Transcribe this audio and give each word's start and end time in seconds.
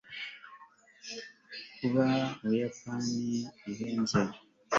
kuba 1.77 2.05
mu 2.39 2.47
buyapani 2.49 3.21
bihenze 3.63 4.19